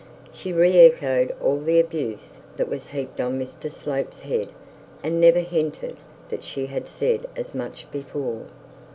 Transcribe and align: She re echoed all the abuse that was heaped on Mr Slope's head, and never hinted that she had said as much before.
She 0.33 0.51
re 0.51 0.79
echoed 0.79 1.31
all 1.39 1.59
the 1.59 1.79
abuse 1.79 2.33
that 2.57 2.67
was 2.67 2.87
heaped 2.87 3.21
on 3.21 3.39
Mr 3.39 3.71
Slope's 3.71 4.21
head, 4.21 4.49
and 5.03 5.21
never 5.21 5.41
hinted 5.41 5.97
that 6.29 6.43
she 6.43 6.65
had 6.65 6.87
said 6.87 7.27
as 7.35 7.53
much 7.53 7.85
before. 7.91 8.45